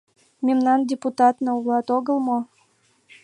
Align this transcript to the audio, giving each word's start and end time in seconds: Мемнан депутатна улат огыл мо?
Мемнан 0.45 0.79
депутатна 0.91 1.51
улат 1.59 1.87
огыл 1.97 2.17
мо? 2.27 2.39